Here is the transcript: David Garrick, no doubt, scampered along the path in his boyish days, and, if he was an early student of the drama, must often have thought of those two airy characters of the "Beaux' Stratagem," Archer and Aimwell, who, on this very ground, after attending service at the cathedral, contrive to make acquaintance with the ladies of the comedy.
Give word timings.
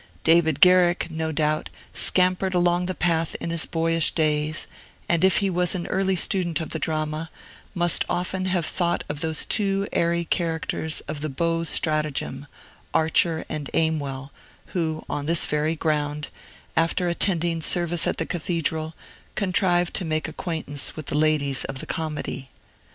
David 0.23 0.61
Garrick, 0.61 1.11
no 1.11 1.31
doubt, 1.31 1.69
scampered 1.93 2.55
along 2.55 2.87
the 2.87 2.95
path 2.95 3.35
in 3.39 3.51
his 3.51 3.67
boyish 3.67 4.09
days, 4.15 4.65
and, 5.07 5.23
if 5.23 5.37
he 5.37 5.47
was 5.51 5.75
an 5.75 5.85
early 5.85 6.15
student 6.15 6.59
of 6.59 6.71
the 6.71 6.79
drama, 6.79 7.29
must 7.75 8.03
often 8.09 8.45
have 8.45 8.65
thought 8.65 9.03
of 9.07 9.19
those 9.21 9.45
two 9.45 9.87
airy 9.93 10.25
characters 10.25 11.01
of 11.01 11.21
the 11.21 11.29
"Beaux' 11.29 11.65
Stratagem," 11.65 12.47
Archer 12.95 13.45
and 13.47 13.69
Aimwell, 13.75 14.31
who, 14.73 15.05
on 15.07 15.27
this 15.27 15.45
very 15.45 15.75
ground, 15.75 16.29
after 16.75 17.07
attending 17.07 17.61
service 17.61 18.07
at 18.07 18.17
the 18.17 18.25
cathedral, 18.25 18.95
contrive 19.35 19.93
to 19.93 20.03
make 20.03 20.27
acquaintance 20.27 20.95
with 20.95 21.05
the 21.05 21.15
ladies 21.15 21.63
of 21.65 21.77
the 21.77 21.85
comedy. 21.85 22.49